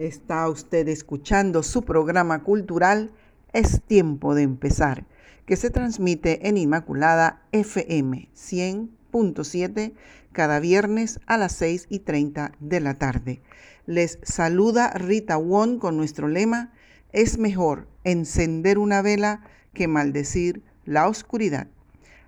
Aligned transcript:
Está 0.00 0.48
usted 0.48 0.88
escuchando 0.88 1.62
su 1.62 1.82
programa 1.82 2.42
cultural 2.42 3.10
Es 3.52 3.82
tiempo 3.82 4.34
de 4.34 4.44
empezar, 4.44 5.04
que 5.44 5.56
se 5.56 5.68
transmite 5.68 6.48
en 6.48 6.56
Inmaculada 6.56 7.42
FM 7.52 8.30
100.7 8.34 9.92
cada 10.32 10.58
viernes 10.58 11.20
a 11.26 11.36
las 11.36 11.52
6 11.52 11.88
y 11.90 11.98
30 11.98 12.52
de 12.60 12.80
la 12.80 12.94
tarde. 12.94 13.42
Les 13.84 14.18
saluda 14.22 14.90
Rita 14.94 15.36
Won 15.36 15.78
con 15.78 15.98
nuestro 15.98 16.28
lema 16.28 16.72
Es 17.12 17.36
mejor 17.36 17.86
encender 18.02 18.78
una 18.78 19.02
vela 19.02 19.42
que 19.74 19.86
maldecir 19.86 20.62
la 20.86 21.08
oscuridad. 21.08 21.68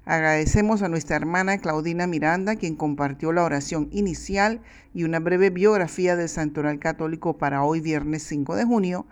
Agradecemos 0.04 0.82
a 0.82 0.88
nuestra 0.88 1.14
hermana 1.14 1.58
Claudina 1.58 2.08
Miranda, 2.08 2.56
quien 2.56 2.74
compartió 2.74 3.32
la 3.32 3.44
oración 3.44 3.88
inicial 3.92 4.60
y 4.94 5.04
una 5.04 5.20
breve 5.20 5.50
biografía 5.50 6.16
del 6.16 6.28
Santoral 6.28 6.80
Católico 6.80 7.38
para 7.38 7.62
hoy 7.62 7.80
viernes 7.80 8.24
5 8.24 8.56
de 8.56 8.64
junio 8.64 9.06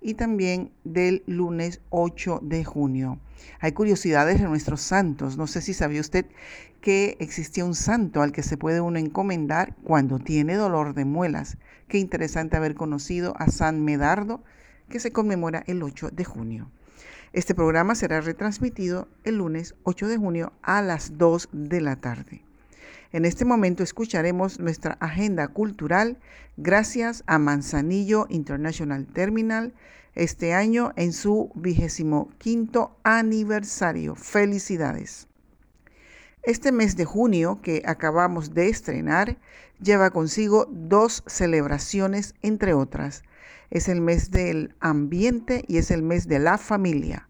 y 0.00 0.14
también 0.14 0.70
del 0.84 1.24
lunes 1.26 1.80
8 1.90 2.38
de 2.44 2.62
junio. 2.62 3.18
Hay 3.58 3.72
curiosidades 3.72 4.40
de 4.40 4.46
nuestros 4.46 4.82
santos. 4.82 5.36
No 5.36 5.48
sé 5.48 5.60
si 5.62 5.74
sabía 5.74 6.00
usted 6.00 6.26
que 6.80 7.16
existía 7.18 7.64
un 7.64 7.74
santo 7.74 8.22
al 8.22 8.30
que 8.30 8.44
se 8.44 8.56
puede 8.56 8.80
uno 8.80 9.00
encomendar 9.00 9.74
cuando 9.82 10.20
tiene 10.20 10.54
dolor 10.54 10.94
de 10.94 11.04
muelas. 11.04 11.58
Qué 11.88 11.98
interesante 11.98 12.56
haber 12.56 12.76
conocido 12.76 13.34
a 13.36 13.50
San 13.50 13.84
Medardo, 13.84 14.44
que 14.88 15.00
se 15.00 15.10
conmemora 15.10 15.64
el 15.66 15.82
8 15.82 16.10
de 16.10 16.24
junio. 16.24 16.70
Este 17.32 17.54
programa 17.54 17.94
será 17.94 18.20
retransmitido 18.20 19.08
el 19.24 19.36
lunes 19.36 19.74
8 19.82 20.08
de 20.08 20.16
junio 20.16 20.52
a 20.62 20.82
las 20.82 21.18
2 21.18 21.48
de 21.52 21.80
la 21.80 21.96
tarde. 21.96 22.42
En 23.12 23.24
este 23.24 23.44
momento 23.44 23.82
escucharemos 23.82 24.60
nuestra 24.60 24.94
agenda 25.00 25.48
cultural 25.48 26.18
gracias 26.56 27.24
a 27.26 27.38
Manzanillo 27.38 28.26
International 28.28 29.06
Terminal 29.06 29.74
este 30.14 30.54
año 30.54 30.92
en 30.96 31.12
su 31.12 31.50
vigésimo 31.54 32.30
quinto 32.38 32.96
aniversario. 33.04 34.14
Felicidades. 34.14 35.28
Este 36.46 36.70
mes 36.70 36.96
de 36.96 37.04
junio 37.04 37.58
que 37.60 37.82
acabamos 37.86 38.54
de 38.54 38.68
estrenar 38.68 39.36
lleva 39.82 40.10
consigo 40.10 40.68
dos 40.70 41.24
celebraciones, 41.26 42.36
entre 42.40 42.72
otras 42.72 43.24
es 43.70 43.88
el 43.88 44.00
mes 44.00 44.30
del 44.30 44.72
ambiente 44.78 45.64
y 45.66 45.78
es 45.78 45.90
el 45.90 46.04
mes 46.04 46.28
de 46.28 46.38
la 46.38 46.56
familia. 46.56 47.28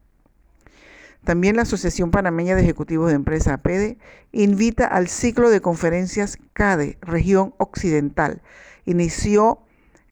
También 1.23 1.55
la 1.55 1.61
Asociación 1.61 2.11
Panameña 2.11 2.57
de 2.57 2.63
Ejecutivos 2.63 3.07
de 3.07 3.15
Empresa 3.15 3.53
APEDE 3.53 3.97
invita 4.33 4.85
al 4.85 5.07
ciclo 5.07 5.49
de 5.49 5.61
conferencias 5.61 6.37
CADE, 6.51 6.97
región 7.01 7.53
occidental. 7.59 8.41
Inició 8.83 9.61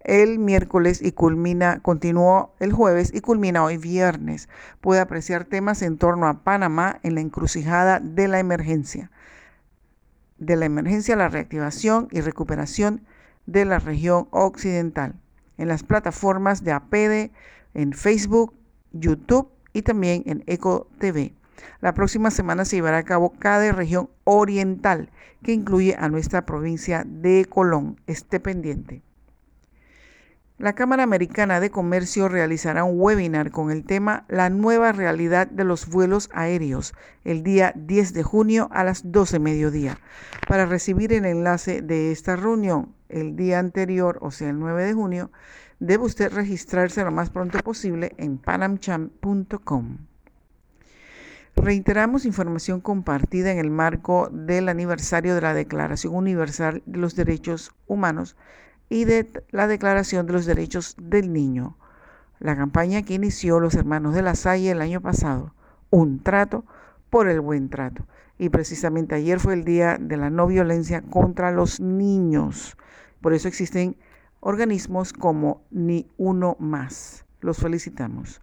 el 0.08 0.40
miércoles 0.40 1.02
y 1.04 1.12
culmina, 1.12 1.82
continuó 1.82 2.56
el 2.60 2.72
jueves 2.72 3.12
y 3.14 3.20
culmina 3.20 3.64
hoy 3.64 3.78
viernes. 3.78 4.48
Puede 4.80 5.02
apreciar 5.02 5.44
temas 5.44 5.82
en 5.82 5.98
torno 5.98 6.28
a 6.28 6.46
Panamá 6.46 7.00
en 7.04 7.14
la 7.14 7.22
encrucijada 7.22 8.00
de 8.00 8.30
la 8.30 8.40
emergencia. 8.40 9.12
De 10.38 10.56
la 10.56 10.66
emergencia, 10.66 11.18
la 11.18 11.28
reactivación 11.28 12.08
y 12.12 12.22
recuperación 12.22 13.06
de 13.46 13.66
la 13.66 13.80
región 13.80 14.30
occidental. 14.32 15.16
En 15.58 15.68
las 15.68 15.84
plataformas 15.84 16.64
de 16.64 16.72
APEDE, 16.72 17.32
en 17.74 17.92
Facebook, 17.92 18.54
YouTube 18.94 19.50
y 19.74 19.82
también 19.82 20.24
en 20.26 20.44
Eco 20.48 20.88
TV. 21.00 21.34
La 21.82 21.94
próxima 21.94 22.32
semana 22.32 22.64
se 22.64 22.78
llevará 22.78 23.00
a 23.00 23.04
cabo 23.04 23.34
cada 23.38 23.74
región 23.74 24.10
oriental, 24.24 25.10
que 25.44 25.52
incluye 25.52 25.98
a 26.00 26.08
nuestra 26.08 26.46
provincia 26.46 27.04
de 27.06 27.46
Colón. 27.46 28.00
Esté 28.08 28.40
pendiente. 28.40 29.02
La 30.60 30.74
Cámara 30.74 31.04
Americana 31.04 31.60
de 31.60 31.70
Comercio 31.70 32.30
realizará 32.30 32.84
un 32.84 33.00
webinar 33.00 33.52
con 33.52 33.70
el 33.70 33.84
tema 33.84 34.26
La 34.28 34.50
nueva 34.50 34.92
realidad 34.92 35.46
de 35.46 35.64
los 35.64 35.88
vuelos 35.88 36.32
aéreos 36.34 36.96
el 37.24 37.44
día 37.44 37.74
10 37.76 38.14
de 38.14 38.24
junio 38.24 38.68
a 38.72 38.84
las 38.84 39.12
12 39.12 39.38
mediodía. 39.38 40.00
Para 40.48 40.66
recibir 40.66 41.14
el 41.14 41.26
enlace 41.26 41.84
de 41.84 42.12
esta 42.12 42.36
reunión 42.36 42.96
el 43.08 43.36
día 43.36 43.60
anterior, 43.60 44.18
o 44.20 44.32
sea 44.32 44.50
el 44.50 44.58
9 44.58 44.84
de 44.84 44.94
junio, 44.94 45.32
debe 45.80 46.06
usted 46.06 46.34
registrarse 46.34 47.04
lo 47.04 47.12
más 47.12 47.30
pronto 47.30 47.60
posible 47.60 48.14
en 48.18 48.40
panamcham.com. 48.40 49.98
Reiteramos 51.56 52.26
información 52.26 52.82
compartida 52.82 53.52
en 53.52 53.60
el 53.60 53.70
marco 53.70 54.30
del 54.32 54.70
aniversario 54.70 55.36
de 55.36 55.42
la 55.42 55.54
Declaración 55.54 56.16
Universal 56.16 56.82
de 56.88 56.98
los 56.98 57.16
Derechos 57.16 57.76
Humanos 57.86 58.36
y 58.90 59.06
de 59.06 59.44
la 59.52 59.68
Declaración 59.68 60.26
de 60.26 60.34
los 60.34 60.46
Derechos 60.46 60.96
del 61.00 61.34
Niño, 61.34 61.78
la 62.40 62.56
campaña 62.56 63.02
que 63.02 63.16
inició 63.16 63.60
los 63.60 63.76
hermanos 63.76 64.14
de 64.14 64.22
la 64.22 64.36
Salle 64.36 64.72
el 64.72 64.82
año 64.82 65.02
pasado, 65.02 65.54
un 65.90 66.22
trato 66.22 66.66
por 67.10 67.28
el 67.28 67.42
buen 67.42 67.70
trato. 67.70 68.06
Y 68.38 68.50
precisamente 68.50 69.16
ayer 69.16 69.40
fue 69.40 69.56
el 69.56 69.64
día 69.64 69.98
de 70.00 70.18
la 70.18 70.30
no 70.30 70.46
violencia 70.48 71.02
contra 71.02 71.52
los 71.52 71.80
niños. 71.80 72.78
Por 73.22 73.34
eso 73.34 73.48
existen 73.48 73.98
organismos 74.40 75.12
como 75.12 75.64
Ni 75.72 76.08
Uno 76.18 76.56
Más. 76.60 77.26
Los 77.42 77.58
felicitamos. 77.58 78.42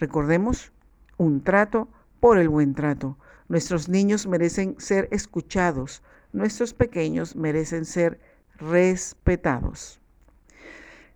Recordemos, 0.00 0.72
un 1.18 1.42
trato 1.42 1.88
por 2.20 2.38
el 2.38 2.48
buen 2.48 2.74
trato. 2.74 3.18
Nuestros 3.48 3.88
niños 3.88 4.26
merecen 4.26 4.74
ser 4.78 5.08
escuchados, 5.10 6.02
nuestros 6.32 6.74
pequeños 6.74 7.36
merecen 7.36 7.84
ser 7.84 8.18
respetados. 8.58 10.00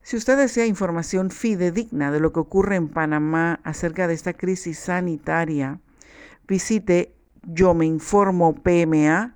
Si 0.03 0.17
usted 0.17 0.37
desea 0.37 0.67
información 0.67 1.31
fidedigna 1.31 2.11
de 2.11 2.21
lo 2.21 2.33
que 2.33 2.41
ocurre 2.41 2.77
en 2.77 2.89
Panamá 2.89 3.61
acerca 3.65 4.09
de 4.09 4.15
esta 4.15 4.33
crisis 4.33 4.79
sanitaria, 4.79 5.79
visite 6.49 7.15
yo 7.43 7.75
me 7.75 7.87
informo 7.87 8.55
pma.org. 8.55 9.31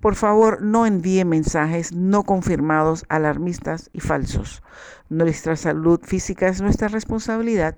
Por 0.00 0.14
favor, 0.14 0.62
no 0.62 0.86
envíe 0.86 1.26
mensajes 1.26 1.92
no 1.92 2.22
confirmados, 2.22 3.04
alarmistas 3.10 3.90
y 3.92 4.00
falsos. 4.00 4.62
Nuestra 5.10 5.56
salud 5.56 6.00
física 6.02 6.48
es 6.48 6.62
nuestra 6.62 6.88
responsabilidad 6.88 7.76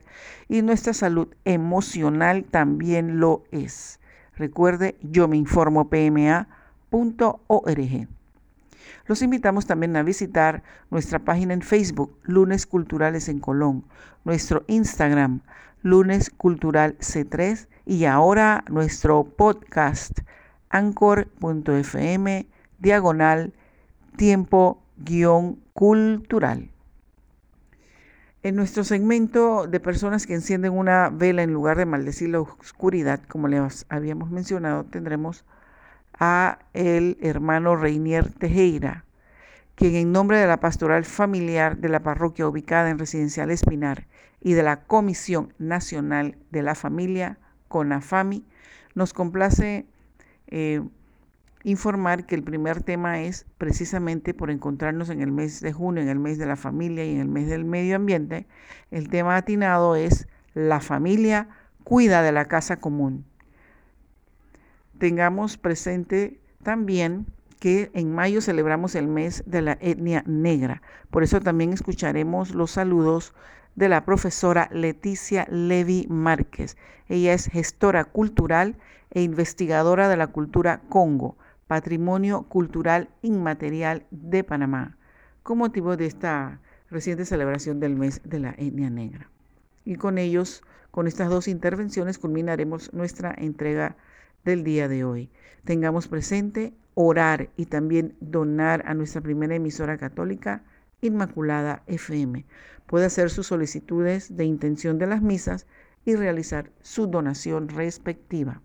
y 0.48 0.62
nuestra 0.62 0.94
salud 0.94 1.34
emocional 1.44 2.44
también 2.44 3.18
lo 3.18 3.42
es. 3.50 3.98
Recuerde, 4.36 4.96
yo 5.02 5.26
me 5.26 5.36
informo 5.36 5.90
pma.org 6.92 8.08
los 9.06 9.22
invitamos 9.22 9.66
también 9.66 9.96
a 9.96 10.02
visitar 10.02 10.62
nuestra 10.90 11.18
página 11.18 11.54
en 11.54 11.62
Facebook, 11.62 12.16
Lunes 12.22 12.66
Culturales 12.66 13.28
en 13.28 13.40
Colón, 13.40 13.84
nuestro 14.24 14.64
Instagram, 14.68 15.40
Lunes 15.82 16.30
Cultural 16.30 16.96
C3 16.98 17.66
y 17.84 18.04
ahora 18.04 18.64
nuestro 18.68 19.24
podcast 19.24 20.20
anchor.fm 20.70 22.46
diagonal 22.78 23.52
tiempo 24.16 24.80
guion 24.98 25.58
cultural. 25.72 26.70
En 28.44 28.56
nuestro 28.56 28.84
segmento 28.84 29.66
de 29.66 29.80
personas 29.80 30.26
que 30.26 30.34
encienden 30.34 30.72
una 30.72 31.10
vela 31.10 31.42
en 31.42 31.52
lugar 31.52 31.76
de 31.76 31.86
maldecir 31.86 32.30
la 32.30 32.40
oscuridad, 32.40 33.20
como 33.28 33.48
les 33.48 33.86
habíamos 33.88 34.30
mencionado, 34.30 34.84
tendremos 34.84 35.44
a 36.18 36.58
el 36.74 37.18
hermano 37.20 37.76
Reinier 37.76 38.32
Tejera, 38.32 39.04
quien 39.74 39.94
en 39.94 40.12
nombre 40.12 40.38
de 40.38 40.46
la 40.46 40.60
pastoral 40.60 41.04
familiar 41.04 41.78
de 41.78 41.88
la 41.88 42.00
parroquia 42.00 42.46
ubicada 42.46 42.90
en 42.90 42.98
Residencial 42.98 43.50
Espinar 43.50 44.06
y 44.40 44.52
de 44.52 44.62
la 44.62 44.84
Comisión 44.84 45.54
Nacional 45.58 46.36
de 46.50 46.62
la 46.62 46.74
Familia, 46.74 47.38
CONAFAMI, 47.68 48.44
nos 48.94 49.12
complace 49.12 49.86
eh, 50.48 50.82
informar 51.64 52.26
que 52.26 52.34
el 52.34 52.42
primer 52.42 52.82
tema 52.82 53.20
es 53.20 53.46
precisamente 53.58 54.34
por 54.34 54.50
encontrarnos 54.50 55.10
en 55.10 55.20
el 55.20 55.32
mes 55.32 55.60
de 55.60 55.72
junio, 55.72 56.02
en 56.02 56.08
el 56.08 56.18
mes 56.18 56.38
de 56.38 56.46
la 56.46 56.56
familia 56.56 57.04
y 57.04 57.12
en 57.12 57.20
el 57.20 57.28
mes 57.28 57.48
del 57.48 57.64
medio 57.64 57.96
ambiente. 57.96 58.46
El 58.90 59.08
tema 59.08 59.36
atinado 59.36 59.96
es 59.96 60.28
la 60.54 60.80
familia 60.80 61.48
cuida 61.84 62.22
de 62.22 62.32
la 62.32 62.46
casa 62.46 62.76
común. 62.76 63.24
Tengamos 65.02 65.58
presente 65.58 66.38
también 66.62 67.26
que 67.58 67.90
en 67.92 68.14
mayo 68.14 68.40
celebramos 68.40 68.94
el 68.94 69.08
mes 69.08 69.42
de 69.46 69.60
la 69.60 69.76
etnia 69.80 70.22
negra. 70.28 70.80
Por 71.10 71.24
eso 71.24 71.40
también 71.40 71.72
escucharemos 71.72 72.54
los 72.54 72.70
saludos 72.70 73.34
de 73.74 73.88
la 73.88 74.04
profesora 74.04 74.68
Leticia 74.70 75.44
Levi 75.50 76.06
Márquez. 76.08 76.76
Ella 77.08 77.34
es 77.34 77.46
gestora 77.46 78.04
cultural 78.04 78.76
e 79.10 79.22
investigadora 79.22 80.08
de 80.08 80.16
la 80.16 80.28
cultura 80.28 80.82
Congo, 80.88 81.36
patrimonio 81.66 82.44
cultural 82.44 83.08
inmaterial 83.22 84.06
de 84.12 84.44
Panamá, 84.44 84.96
con 85.42 85.58
motivo 85.58 85.96
de 85.96 86.06
esta 86.06 86.60
reciente 86.90 87.24
celebración 87.24 87.80
del 87.80 87.96
mes 87.96 88.20
de 88.22 88.38
la 88.38 88.54
etnia 88.56 88.88
negra. 88.88 89.28
Y 89.84 89.96
con 89.96 90.18
ellos, 90.18 90.62
con 90.92 91.08
estas 91.08 91.28
dos 91.28 91.48
intervenciones, 91.48 92.20
culminaremos 92.20 92.94
nuestra 92.94 93.34
entrega 93.36 93.96
del 94.44 94.64
día 94.64 94.88
de 94.88 95.04
hoy. 95.04 95.30
Tengamos 95.64 96.08
presente 96.08 96.74
orar 96.94 97.50
y 97.56 97.66
también 97.66 98.16
donar 98.20 98.84
a 98.86 98.94
nuestra 98.94 99.20
primera 99.20 99.54
emisora 99.54 99.98
católica, 99.98 100.62
Inmaculada 101.00 101.82
FM. 101.86 102.44
Puede 102.86 103.06
hacer 103.06 103.30
sus 103.30 103.48
solicitudes 103.48 104.36
de 104.36 104.44
intención 104.44 104.98
de 104.98 105.06
las 105.06 105.22
misas 105.22 105.66
y 106.04 106.14
realizar 106.14 106.70
su 106.80 107.06
donación 107.06 107.68
respectiva. 107.68 108.60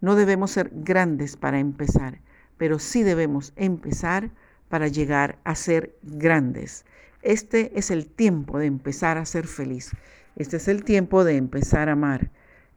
No 0.00 0.14
debemos 0.14 0.52
ser 0.52 0.70
grandes 0.72 1.36
para 1.36 1.58
empezar, 1.58 2.20
pero 2.56 2.78
sí 2.78 3.02
debemos 3.02 3.52
empezar 3.56 4.30
para 4.68 4.88
llegar 4.88 5.38
a 5.44 5.54
ser 5.54 5.96
grandes. 6.02 6.84
Este 7.22 7.76
es 7.76 7.90
el 7.90 8.06
tiempo 8.06 8.58
de 8.58 8.66
empezar 8.66 9.18
a 9.18 9.24
ser 9.24 9.46
feliz. 9.46 9.90
Este 10.36 10.58
es 10.58 10.68
el 10.68 10.84
tiempo 10.84 11.24
de 11.24 11.36
empezar 11.36 11.88
a 11.88 11.92
amar. 11.92 12.30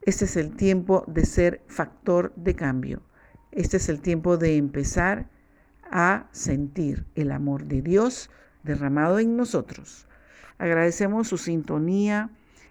Este 0.04 0.24
es 0.24 0.36
el 0.36 0.56
tiempo 0.56 1.04
de 1.06 1.24
ser 1.24 1.62
factor 1.68 2.32
de 2.34 2.56
cambio. 2.56 3.02
Este 3.52 3.76
es 3.76 3.88
el 3.88 4.00
tiempo 4.00 4.36
de 4.36 4.56
empezar 4.56 5.28
a 5.92 6.26
sentir 6.32 7.06
el 7.14 7.30
amor 7.30 7.66
de 7.66 7.82
Dios 7.82 8.28
derramado 8.64 9.20
en 9.20 9.36
nosotros. 9.36 10.08
Agradecemos 10.58 11.28
su 11.28 11.38
sintonía 11.38 12.30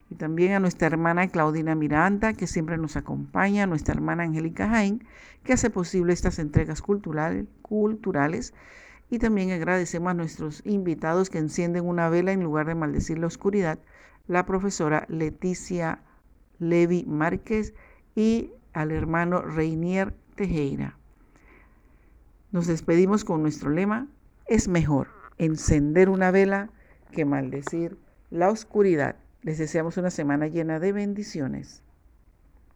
y 0.10 0.16
también 0.16 0.52
a 0.52 0.60
nuestra 0.60 0.88
hermana 0.88 1.30
Claudina 1.30 1.74
Miranda, 1.74 2.34
que 2.34 2.48
siempre 2.48 2.78
nos 2.78 2.98
acompaña, 2.98 3.64
a 3.64 3.68
nuestra 3.68 3.94
hermana 3.94 4.24
Angélica 4.24 4.68
Jaén, 4.68 5.02
que 5.46 5.54
hace 5.54 5.70
posible 5.70 6.12
estas 6.12 6.38
entregas 6.38 6.82
culturales, 6.82 7.46
culturales. 7.62 8.54
Y 9.10 9.20
también 9.20 9.52
agradecemos 9.52 10.12
a 10.12 10.16
nuestros 10.16 10.66
invitados 10.66 11.30
que 11.30 11.38
encienden 11.38 11.86
una 11.86 12.10
vela 12.10 12.34
en 12.34 12.44
lugar 12.44 12.68
de 12.68 12.76
maldecir 12.76 13.20
la 13.20 13.28
oscuridad, 13.28 13.80
la 14.28 14.46
profesora 14.46 15.06
Leticia 15.08 16.04
Levi 16.62 17.04
Márquez 17.06 17.74
y 18.16 18.52
al 18.72 18.92
hermano 18.92 19.42
Reinier 19.42 20.14
Tejera. 20.36 20.98
Nos 22.52 22.68
despedimos 22.68 23.26
con 23.26 23.42
nuestro 23.42 23.70
lema, 23.70 24.08
es 24.48 24.68
mejor 24.68 25.08
encender 25.38 26.10
una 26.10 26.32
vela 26.32 26.70
que 27.12 27.26
maldecir 27.26 27.98
la 28.30 28.50
oscuridad. 28.50 29.16
Les 29.42 29.58
deseamos 29.58 29.98
una 29.98 30.12
semana 30.12 30.48
llena 30.48 30.80
de 30.80 30.92
bendiciones. 30.92 31.82